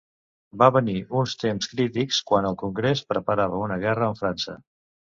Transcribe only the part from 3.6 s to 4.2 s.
una guerra